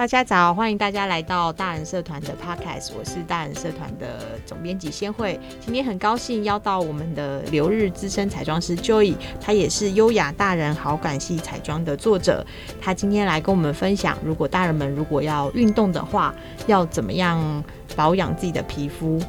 [0.00, 5.38] 大家早，欢迎大家来到大人社团的 Podcast，我是大人社团的总编辑先慧。
[5.60, 12.42] 今天很高兴邀到我们的留日资深彩妆师 Joy，她也是优雅大人好感系彩妆的作者。
[12.80, 16.34] 她今天来跟我们分享，如果大人们如果要运动的话，
[16.66, 17.62] 要怎么样
[17.94, 19.20] 保养自己的皮肤。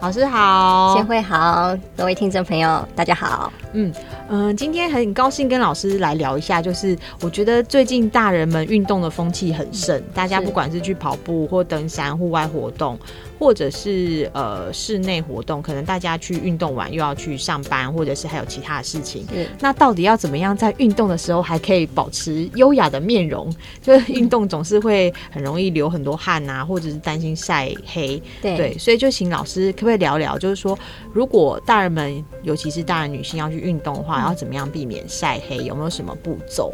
[0.00, 3.52] 老师好，先会好，各位听众朋友大家好。
[3.72, 3.92] 嗯
[4.28, 12.96] 嗯、呃，今天很高兴跟老师来聊一下，就是我觉得最近大人们运动的风气很盛，大家不管是去跑步或登山、户外活动，
[13.38, 19.26] 或者是呃室内活动，可能大家去运动完又要去上班，或者是还有其他的事情。
[19.60, 23.54] 那到底要怎么样在运动的时候还可以保持优雅的面容？
[23.80, 28.20] 就是运动总是会很容易流很多汗啊，或者是担心晒黑。
[28.42, 30.78] 对对，所以就请老师可不可以聊聊，就是说
[31.12, 35.58] 如果大人们，尤其是大人女性要去运动的话，要怎么样避免晒黑？
[35.58, 36.72] 有没有什么步骤？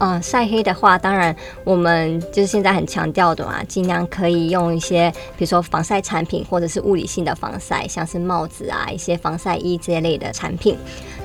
[0.00, 10.76] 嗯、晒黑的话，当然我们就是现在很强调的嘛，尽量可以用一些，比如说防晒产品，或者是物理性的防晒，像是帽子啊、一些防晒衣这一类的产品。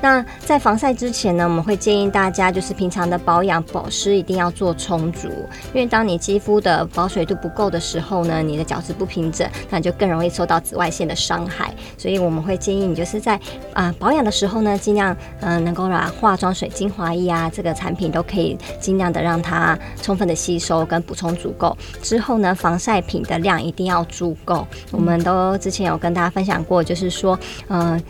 [0.02, 5.30] 那在防晒之前呢，我们会建议大家就是平常的保养保湿一定要做充足，
[5.73, 11.73] 因为当你肌肤的保水度不够的时候呢，你的角质不平整，那就更容易受到紫外线的伤害。
[11.98, 13.39] 所以我们会建议你就是在
[13.73, 18.58] 啊、保养的时候呢，尽量嗯、能够把化妆水、精华液啊这个产品都可以。
[18.80, 24.67] 尽量的让它充分的吸收跟补充足够之后呢，防晒品的量一定要足够。
[24.91, 27.38] 我们都之前有跟大家分享过，就是说，
[27.69, 28.02] 嗯、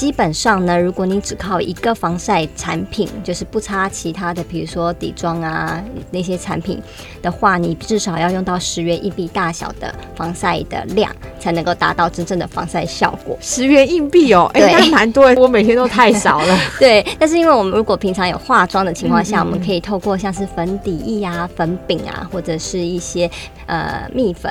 [0.00, 5.78] 基本上呢，如果你只靠一个防晒产品，就是不擦其他的，比如说底妆啊
[6.10, 6.80] 那些产品
[7.20, 13.36] 的话，你至少要用到十元硬币大小的防晒的量，才能够达到真正的防晒效果。
[13.42, 16.58] 十元硬币哦，哎、欸，那蛮多， 我每天都太少了。
[16.78, 23.30] 对，但是因为我们如果平常有化妆的情况下，嗯嗯，我们可以透过像是粉底液啊、粉饼啊，或者是一些
[23.66, 24.50] 呃蜜粉。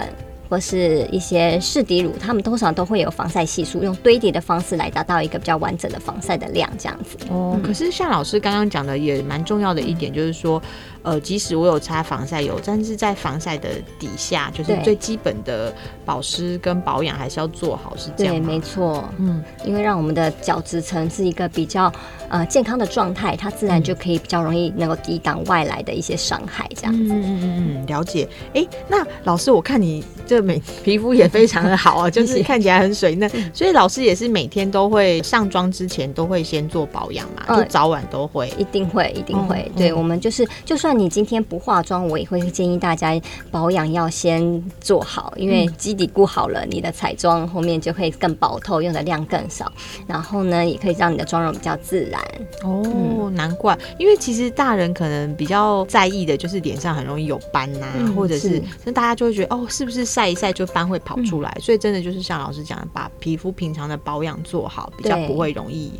[0.49, 7.17] 或是一些适底乳，它们通常都会有防晒系数，用堆叠的方式来达到一个比较完整的防晒的量，这样子。
[7.29, 10.61] 哦，可是像老师刚刚讲的，也蛮重要的一点，就是说。
[11.01, 15.73] 呃，即使我有擦防晒油，但是在防晒的底下，就是最基本的
[16.05, 19.07] 保湿跟保养还是要做好，是这样没错。
[19.17, 21.91] 嗯，因为让我们的角质层是一个比较
[22.27, 27.13] 呃健康的状态，它自然就可以比较容易能够抵挡外来的一些伤害，这样子。
[27.13, 28.27] 嗯嗯嗯嗯，了解。
[28.53, 38.49] 哎、欸，那老师，我看你这每 皮肤也非常的好啊， 就是看起来很水嫩， 所以老师也是每天都会上妆之前都会先做保养嘛，就早晚都会。
[38.57, 39.63] 一定会，一定会。
[39.69, 40.88] 嗯、对、嗯、我们就是就算。
[40.89, 43.13] 那你今天不化妆，我也会建议大家
[43.51, 49.71] 保养要先做好，因为基底固好了，你的彩妆后面就会更薄透，用的量更少。
[50.07, 52.19] 然后呢，也可以让你的妆容比较自然。
[52.63, 61.55] 哦、嗯，难怪，因为其实大人可能比较在意的就是脸上很容易有斑呐、啊嗯，或者是那大家就会觉得哦，是不是晒一晒就斑会跑出来？
[61.57, 65.91] 嗯、所以真的就是像老师讲的，把皮肤平常的保养做好，比较不会容易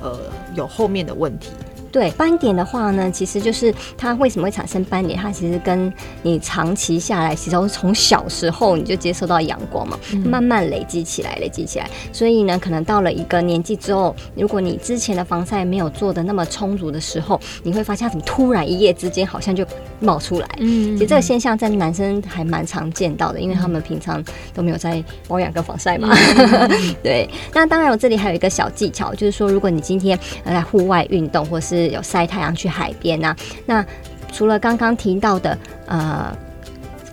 [0.00, 0.18] 呃
[0.54, 1.50] 有后面的问题。
[1.90, 5.18] 对斑点的话呢，其实就是它为什么会产生斑点？
[5.18, 5.90] 它其实跟
[6.22, 11.88] 你长期下来，其实从小时候你就接受到阳光嘛，慢慢累积起来，累积起来。
[12.12, 19.66] 所以呢，可能到了一个年纪之后，如果你之前的防晒没有做的那么充足的时候，你会发现它怎么突然一夜之间好像就
[19.98, 20.48] 冒出来。
[20.58, 24.22] 嗯，其实这个现象在男生还蛮常见到的，因为他们平常
[24.52, 26.14] 都没有在保养跟防晒嘛。
[27.02, 33.34] 对，那当然我这里还有一个小技巧，就是说如果你今天在户外运动或是有晒太阳去海边呐、
[33.64, 33.82] 那
[34.30, 35.56] 除了刚刚提到的
[35.86, 36.36] 呃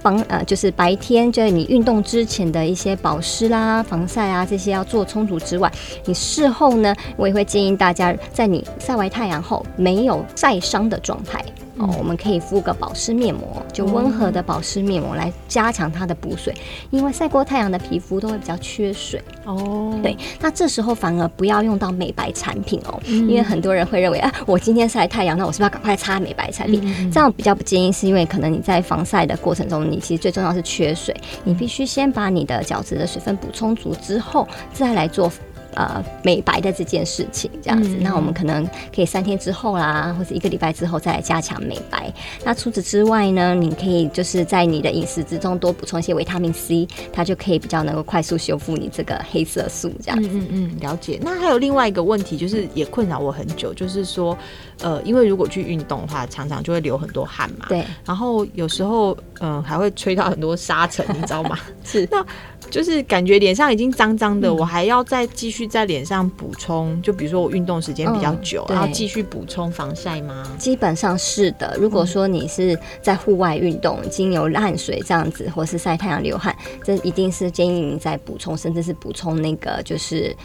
[0.01, 5.71] 防呃就是白天就是你运动之前的一些保湿啦、防晒啊这些要做充足之外，
[6.03, 11.41] 你事后呢，我也会建议大家在你晒完太阳后没有晒伤的状态。
[11.77, 16.53] 哦，我们可以敷个保湿面膜，就温和的保湿面膜来加强它的补水，
[16.89, 19.21] 因为晒过太阳的皮肤都会比较缺水。
[19.43, 27.11] 哦，对，那这时候反而不要用到美白产品哦，因为很多人会认为啊，我今天晒太阳，那我是不是要赶快擦美白产品？
[27.11, 35.31] 这样比较不建议，是因为可能你在防晒的过程中，你其实最重要是缺水，你必须先把你的角质的水分补充足之后，再来做。
[35.75, 42.11] 呃，美白的这件事情，这样子，嗯，那我们可能可以三天之后啦，或者一个礼拜之后再来加强美白。
[42.43, 49.91] 那除此之外呢，你可以就是在你的饮食之中多补充一些维他命 C，它就可以比较能够快速修复你这个黑色素。
[50.01, 51.19] 这样子，嗯嗯，了解。
[51.21, 54.37] 那还有另外一个问题，就是也困扰我很久，就是说，
[54.81, 57.65] 呃，因为如果去运动的话，常常就会流很多汗嘛。
[57.67, 57.83] 对。
[58.05, 61.59] 然后有时候，嗯，呃，还会吹到很多沙尘，你知道吗？
[61.83, 62.07] 是。
[62.09, 62.25] 那
[62.69, 70.43] 就是感觉脸上已经脏脏的，嗯、我还要再继续在脸上补充，就比如说我运动时间比较久，然后继续补充防晒吗？
[70.57, 71.77] 基本上是的。
[71.79, 80.35] 如果说你是在户外运动，经由汗水这样子，或是晒太阳流汗，这一定是建议你再补充，甚至是补充那个就是。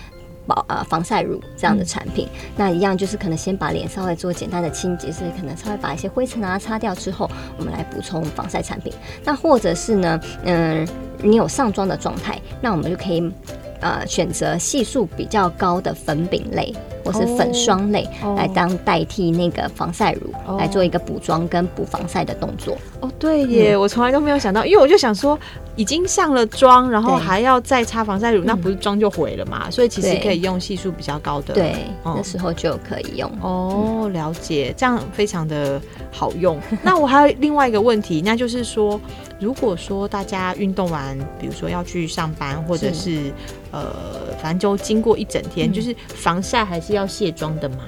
[0.51, 8.93] 保呃防晒乳这样的产品，嗯、那一样就是可能先把脸稍微做简单的清洁，是可能稍微把一些灰尘啊擦掉之后，我们来补充防晒产品。
[9.25, 10.85] 那或者是呢，嗯，
[11.23, 13.33] 你有上妆的状态，那我们就可以
[13.81, 16.75] 呃选择系数比较高的粉饼类。
[17.05, 20.59] 或是粉霜类来当代替那个防晒乳，oh.
[20.59, 22.75] 来做一个补妆跟补防晒的动作。
[23.01, 25.39] 哦，oh, 对耶，嗯、我从来都没有想到，因为我就想说，
[25.77, 29.63] 已经上了妆，然后还要再擦防晒乳，那不是妆就毁了嘛？
[29.67, 33.31] 嗯、所以其实可以用系数比较高的，对，那、嗯、时候就可以用。
[33.41, 35.81] 哦，了解，这样非常的
[36.13, 36.59] 好用。
[36.83, 39.01] 那我还有另外一个问题，那就是说，
[39.39, 43.33] 如果说大家运动完，比如说要去上班，或者是，是
[43.71, 43.95] 呃，
[44.43, 46.90] 反正就经过一整天，嗯、就是防晒还是。
[46.91, 47.85] 是要卸妆的吗？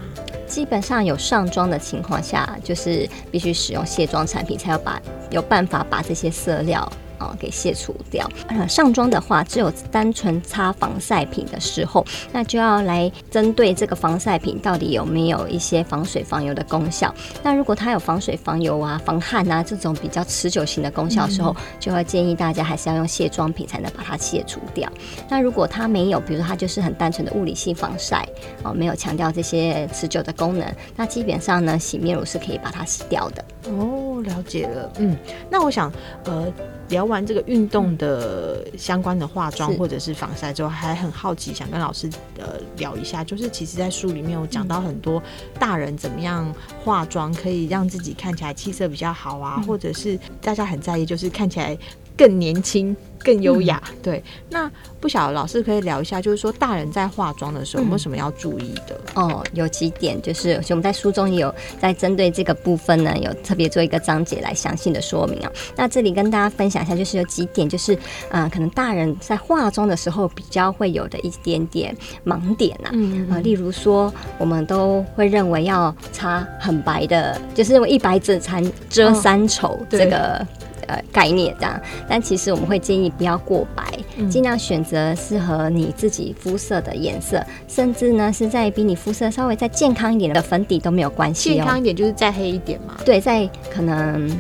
[0.47, 6.91] 基本上有上妆的情况下，就是必须使用卸妆产品，才有把有办法把这些色料。
[7.39, 8.29] 给卸除掉。
[8.69, 17.15] 上妆的话，只有单纯擦防晒品的时候，那就要来针对这个防晒品到底有没有一些防水防油的功效。
[17.43, 24.91] 那如果它有防水防油啊、防汗啊这种比较持久型的功效的时候，就会建议大家还是要用卸妆品才能把它卸除掉。
[25.29, 28.27] 那如果它没有，比如说它就是很单纯的物理性防晒
[28.63, 30.67] 哦，没有强调这些持久的功能，
[30.97, 33.45] 那基本上呢，洗面乳是可以把它洗掉的。
[33.71, 34.93] 哦，了解了。
[34.99, 35.17] 嗯，
[35.51, 35.93] 那我想
[36.25, 36.53] 呃。
[36.93, 42.09] 聊完这个运动的相关的化妆或者是防晒之后，还很好奇，想跟老师
[42.39, 45.21] 呃聊一下，就是其实，在书里面有讲到很多
[45.59, 46.55] 大人怎么样
[46.85, 51.77] 化妆可以让自己看起来气色比较好啊，或者是大家很在意，就是看起来
[52.17, 52.97] 更年轻。
[53.25, 54.25] 更优雅，嗯、对。
[54.51, 54.69] 那
[55.01, 59.01] 不晓得老师可以聊一下，就是说大人在化妆的时候有没有什么要注意的？
[59.15, 65.53] 嗯、哦，有几点，就是我们在书中也有在针对这个部分呢，有特别做一个章节来详细的说明啊。
[65.77, 67.95] 那这里跟大家分享一下，就是有几点，就是
[68.29, 72.91] 啊、呃，可能大人在化妆的时候比较会有的一点点盲点啊。
[72.93, 80.45] 嗯，呃、例如说，我们都会认为要擦很白的，就是认为一白遮三遮三丑、哦、这个。
[80.93, 83.85] 呃，概念这样，但其实我们会建议不要过白，
[84.29, 91.55] 尽、嗯、量选择适合你自己肤色的颜色，甚至呢是在比你肤色稍微再健康一点的粉底都没有关系、哦。
[91.55, 92.97] 健康一点就是再黑一点嘛？
[93.05, 94.31] 对，再可能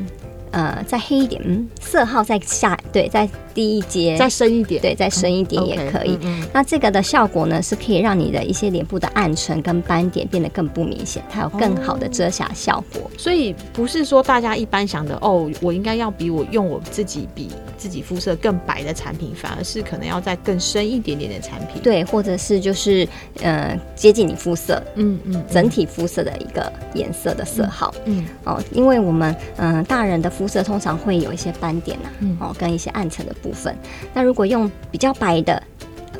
[0.51, 3.29] 呃再黑一点，嗯，色号再下，对，再。
[3.55, 6.19] 低一阶，再深一点，对，再深一点也可以。
[6.23, 13.11] 嗯 okay, 那这个的效果呢，是可以让你的一些脸部的暗沉跟斑点变得更不明显，它有更好的遮瑕效果。
[13.19, 21.83] 所以不是说大家一般想的哦，我应该要比我用我自己比自己肤色更白的产品，反而是可能要再更深一点点的产品。
[21.83, 23.07] 对，或者是就是
[23.43, 33.33] 呃接近你肤色，嗯嗯，整体肤色的一个颜色的色号，嗯，嗯哦，因为我们嗯、呃、大人的肤色通常会有一些斑点呐、啊，嗯、哦，跟一些暗沉的。
[33.43, 33.77] 部分，
[34.15, 35.63] 那如果用比较白的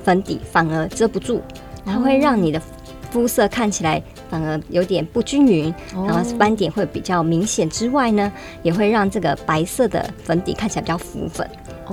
[0.03, 1.41] 粉底，反而遮不住，
[1.85, 2.61] 它会让你的
[3.11, 7.69] 肤色看起来反而有点不均匀，然后斑点会比较明显。
[7.71, 8.33] 之外呢，
[8.63, 11.49] 也会让这个白色的粉底看起来比较浮粉，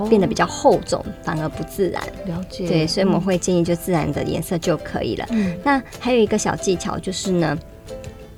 [0.09, 2.01] 变得比较厚重，反而不自然。
[2.25, 5.25] 了解，对，所以我们会建议就自然的颜色就可以了。
[5.29, 7.57] 嗯，那还有一个小技巧就是呢。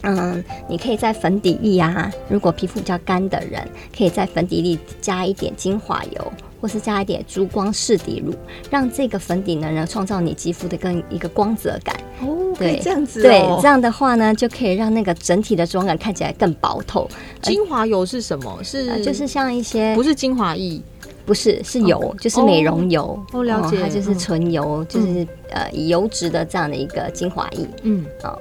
[0.03, 3.61] 嗯，你可以在粉底液啊，如果皮肤比较干的人，
[3.95, 8.33] 可以在粉底液加一点精华油，或是加一点珠光饰底乳，
[8.69, 11.95] 让这个粉底呢，能创造你肌肤的更一个光泽感。
[12.21, 13.23] 哦，对，这样子、哦。
[13.23, 17.09] 对，这样的话呢，就可以让那个整体的妆感看起来更薄透。
[17.41, 18.59] 精华油是什么？
[18.63, 20.79] 是、呃、就是像一些不是精华液，
[21.25, 23.19] 不是是油，哦、就是美容油。
[23.33, 27.67] 哦，哦，了解，它就是纯油，嗯、就是呃以油脂的这样的一个精华液。
[27.81, 28.39] 嗯，哦。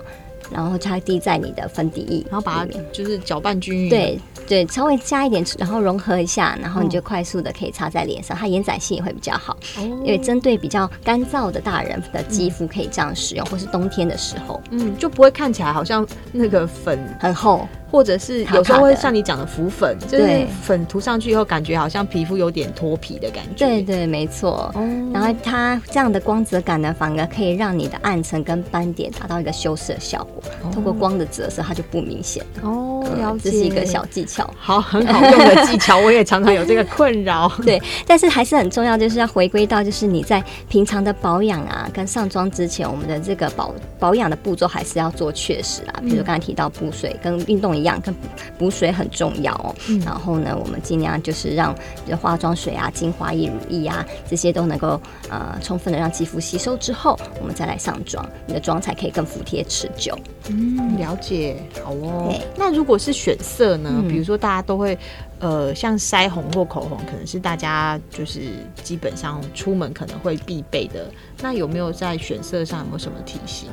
[0.50, 3.88] 然后它滴在你的粉底液，然后把它就是搅拌均匀。
[3.88, 9.57] 对对，稍微加一点，然后融合一下，然后你就快速的可以擦在脸上，它延展性也会比较好。
[9.78, 9.83] 哦。
[9.83, 23.66] 因为针对比较干燥的大人的肌肤可以这样使用，或是冬天的时候，嗯，就不会看起来好像那个粉很厚，或者是有时候会像你讲的浮粉，就是粉涂上去以后感觉好像皮肤有点脱皮的感觉。
[23.66, 24.73] 对对，没错。
[24.75, 24.83] 哦。
[25.12, 30.40] 然后它这样的光泽感呢，反而可以让你的暗沉跟斑点达到一个修饰的效果。
[30.73, 32.90] 透过光的折射，它就不明显哦。
[33.17, 34.49] 了解，这是一个小技巧。
[34.59, 37.50] 好，很好用的技巧，我也常常有这个困扰。
[37.64, 46.00] 对，但是还是很重要，就是要回归到，就是你在平常的保养啊，跟上妆之前，我们的这个保保养的步骤还是要做确实啊。
[46.02, 48.14] 比如刚才提到补水，跟运动一样，跟
[48.59, 49.75] 补水很重要哦。
[49.88, 51.75] 嗯、然后呢，我们尽量就是让
[52.05, 60.19] 比如化妆水啊、精华液、乳液啊这些都能够呃充分的让肌肤吸收之后，我们再来上妆，你的妆才可以更服帖持久。
[60.49, 62.35] 嗯，了解，好哦。
[62.57, 63.90] 那如果是选色呢？
[63.95, 64.97] 嗯、比如说大家都会，
[65.38, 68.40] 呃，像腮红或口红，可能是大家就是
[68.83, 71.11] 基本上出门可能会必备的。
[71.40, 73.71] 那有没有在选色上有没有什么提醒？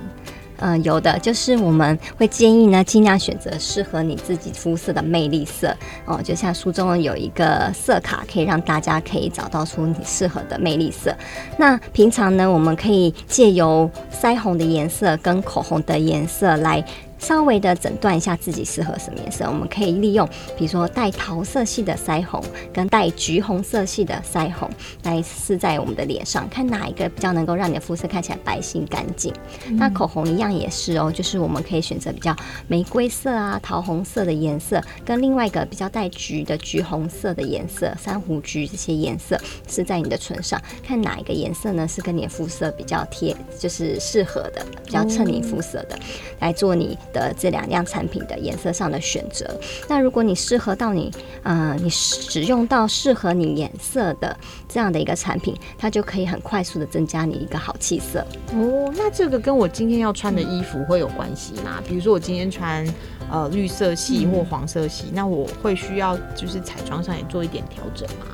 [0.60, 6.20] 嗯、呃，有的，就是我们会建议呢，尽量选择适合你自己肤色的魅力色哦。
[6.24, 11.16] 就像书中有一个色卡，可以让大家可以找到出你适合的魅力色。
[11.58, 16.84] 那平常呢，我们可以借由腮红的颜色跟口红的颜色来。
[17.20, 22.44] 稍微的诊断一下自己适合什么颜色，我们可以利用，比如说带桃色系的腮红
[22.74, 24.70] 跟带橘红色系的腮红
[25.04, 29.34] 来试在我们的脸上，看哪一个比较能够让你的肤色看起来白皙干净。
[29.68, 32.36] 嗯、那口红一样也是哦，就是我们可以选择比较
[32.68, 46.02] 玫瑰色啊、桃红色的颜色，跟另外一个比较带橘的橘红色的颜色、珊瑚橘这些颜色试在你的唇上，看哪一个颜色呢是跟你的肤色比较贴，就是适合的，比较衬你肤色的，嗯、
[46.40, 46.98] 来做你。
[47.14, 49.46] 的这两样产品的颜色上的选择，
[49.88, 51.12] 那如果你适合到你，
[51.44, 54.38] 呃，你使用到适合你颜色的
[54.68, 58.26] 这样的一个产品，它就可以很快速的增加你一个好气色。
[58.54, 61.82] 哦，那这个跟我今天要穿的衣服会有关系吗？
[61.88, 62.86] 比如说我今天穿
[63.32, 68.26] 呃绿色系或黄色系，嗯、那我会需要就是彩妆上也做一点调整吗？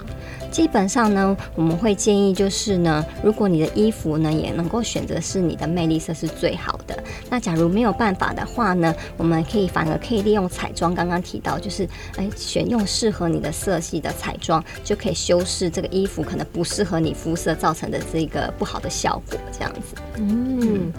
[0.54, 7.04] 基本上呢，我们会建议就是呢，如果你的衣服呢也能够选择是你的魅力色是最好的。
[7.28, 19.96] 那假如没有办法的话呢，我们可以反而可以利用彩妆，刚刚提到就是，哎，选用适合你的色系的彩妆，就可以修饰这个衣服可能不适合你肤色造成的这个不好的效果，这样子。
[20.18, 20.94] 嗯。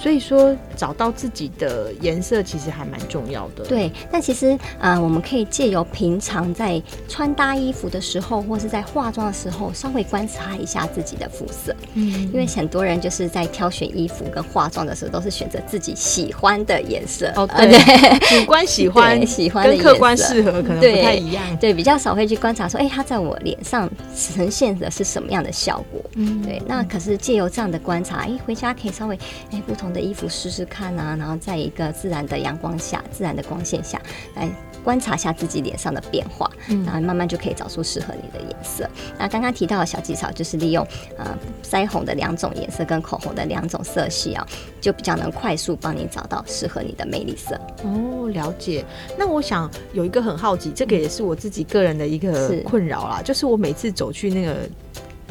[0.00, 3.62] 所以说，找到自己的颜色其实还蛮重要的。
[3.64, 11.76] 对，但其实啊、呃，我们可以借由平常在穿搭衣服的时候，或是在化妆的时候，稍微观察一下自己的肤色。
[11.92, 17.30] 嗯，因为很多人就是在挑选衣服跟化妆的时候，都是选择自己喜欢的颜色。
[17.36, 21.44] 哦，对，主观喜欢 喜欢跟客观适合可能不太一样。
[21.58, 26.00] 对，对，比较少会去观察说，哎、欸，它在我脸上呈现的是什么样的效果？
[26.14, 26.62] 嗯，对。
[26.66, 29.14] 那可是借由这样的观察，哎、欸，回家可以稍微
[29.50, 29.89] 哎、欸、不同。
[29.92, 34.00] 的衣服试试看啊，然后在一个自然的阳光下、自然的光线下
[34.34, 34.48] 来
[34.82, 38.88] 观察一下自己脸上的变化，嗯、然后慢慢就可以找出适合你的颜色。
[39.18, 40.86] 那刚刚提到的小技巧就是利用
[41.18, 44.46] 呃腮红的两种颜色跟口红的两种色系啊，
[44.80, 47.60] 就比较能快速帮你找到适合你的魅力色。
[47.84, 48.84] 哦，了解。
[49.18, 54.56] 那我想有一个很好奇，这个也是我自己个人的一个困扰啦，是就是我每次走去那个。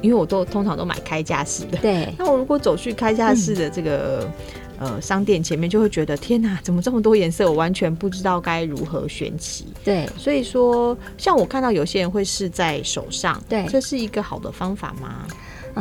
[0.01, 2.13] 因为我都通常都买开架式的，对。
[2.18, 4.29] 那我如果走去开架式的这个、
[4.79, 7.50] 嗯、呃商店前面，就会觉得天哪，怎么这么多颜色？
[7.50, 9.65] 我完全不知道该如何选起。
[9.84, 15.27] 对，所以说，像我看到有些人会试在手上，对，这是一个好的方法吗？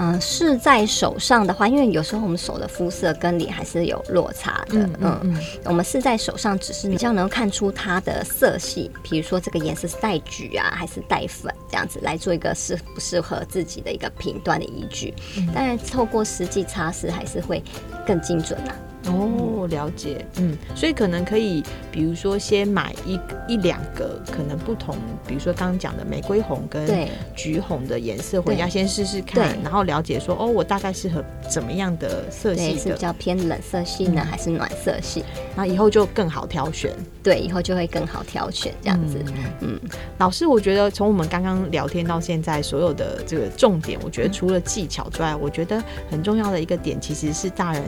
[0.01, 4.79] 嗯，试在手上的话，因为有时候我们手的肤色跟脸还是有落差的。
[4.79, 15.13] 嗯，嗯，嗯，我们试在手上，只是比较能够看出它的色系，比如说这个颜色是带橘啊，还是带粉，这样子来做一个适不适合自己的一个评断的依据。
[15.53, 17.61] 当然，透过实际擦拭还是会
[18.07, 18.77] 更精准啊。
[19.07, 35.25] 哦，了解，嗯，所以可能可以，比如说先买一一两个可能不同，比如说刚刚讲的玫瑰红跟橘红的颜色，回家先试试看，然后了解说，哦，我大概适合怎么样的色系的，是比较偏冷色系呢，嗯、还是暖色系？
[35.59, 39.19] 那以后就更好挑选，对，以后就会更好挑选这样子。
[39.27, 39.81] 嗯，嗯
[40.19, 47.83] 老师，我觉得从我们刚刚聊天到现在，所有的这个重点，我觉得除了技巧之外，嗯、我觉得很重要的一个点，其实是大人。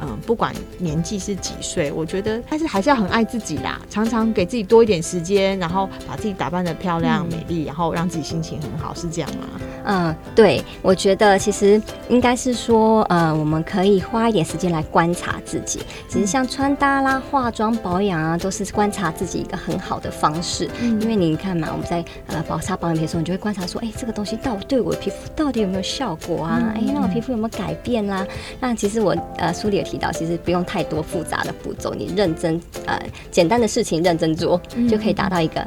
[0.00, 9.48] 嗯，不管年纪是几岁，我觉得但是还是要很爱自己啦，常常给自己多一点时间，然后把自己打扮的漂亮、美丽，然后让自己心情很好，是这样吗？
[9.86, 15.80] 嗯，对，我觉得其实应该是说，呃，我们可以花一点时间来观察自己。
[16.08, 20.68] 其实像穿搭啦、化妆、保养啊，都是观察自己一个很好的方式。
[20.80, 26.72] 嗯，因为你看嘛，我们在呃保擦保养品的时候，你就会观察说，哎，这个东西到底对我的皮肤到底有没有效果啊？
[26.74, 28.26] 哎，那我皮肤有没有改变啦？
[28.60, 33.00] 那其实我呃书里有提到，其实不用太多复杂的步骤，你认真呃
[33.30, 35.66] 简单的事情认真做，就可以达到一个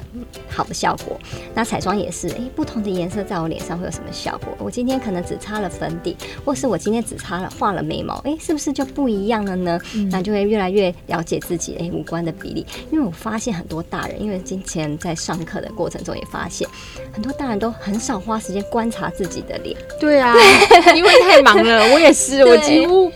[0.50, 1.20] 好的效果。
[1.54, 4.54] 那彩妆也是，哎，不同的颜色在我脸上会有什么效果？
[4.60, 9.80] 我今天可能只擦了粉底，或是我今天只擦了画了眉毛，哎，是不是就不一样了呢？
[9.96, 16.68] 嗯、那就会越来越了了解自己诶五官的比例，因为我发现很多大人，因为今天在上课的过程中也发现，
[17.14, 19.78] 很多大人都很少花时间观察自己的脸。
[20.00, 20.34] 对啊，
[20.96, 23.12] 因为太忙了，我也是，我几乎。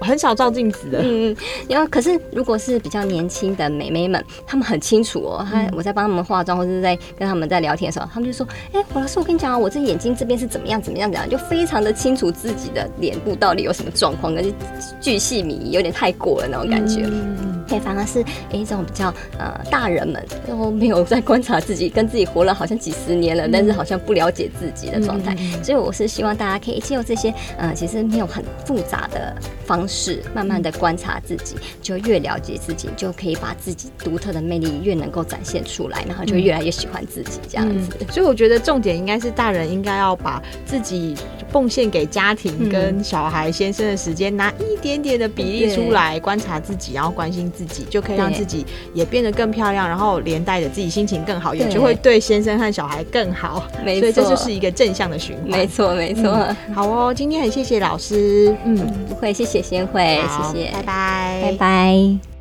[0.00, 1.36] 很少照镜子的，嗯，
[1.68, 5.46] 然后可是如果是比较年轻的美眉们，她们很清楚哦。
[5.50, 14.52] 她我在帮她们化妆或者是在跟他们在聊天的时候，她们就说：“哎，胡老师，我跟你讲啊，我这眼睛这边是怎么样怎么样怎样，就非常的清楚自己的脸部到底有什么状况，可是
[15.00, 17.02] 巨细靡遗，有点太过了那种感觉。
[17.04, 18.20] 嗯，对，反而是
[18.50, 25.36] 哎这种比较呃大人们都没有在观察自己，跟自己活了好像几十年了，但是好像不了解自己的状态。
[25.62, 29.34] 所以我是希望大家可以借由这些呃其实没有很复杂的
[29.66, 37.96] 方式，慢慢的观察自己，就越了解自己，就可以把自己独特的魅力越能够展现出来，然后就越来越喜欢自己这样子。
[38.00, 41.14] 嗯、所以我觉得重点应该是大人应该要把自己
[41.50, 53.64] 奉献给家庭跟小孩、先生的时间，拿一点点的比例出来观察自己，然后关心自己，就可以让自己也变得更漂亮，然后连带着自己心情更好，也就会对先生和小孩更好。
[53.84, 55.48] 没错，所以这就是一个正向的循环。
[55.48, 56.56] 没错，没错、嗯。
[56.74, 58.54] 好哦，今天很谢谢老师。
[58.64, 58.76] 嗯，
[59.08, 60.20] 不会，谢谢先会。
[60.28, 62.37] 谢谢，拜拜，拜拜。